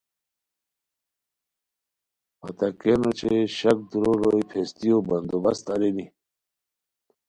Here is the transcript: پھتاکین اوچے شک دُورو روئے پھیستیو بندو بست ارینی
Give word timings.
پھتاکین 2.39 3.01
اوچے 3.05 3.33
شک 3.57 3.77
دُورو 3.89 4.13
روئے 4.21 4.41
پھیستیو 4.49 4.97
بندو 5.07 5.37
بست 5.43 5.65
ارینی 5.73 6.05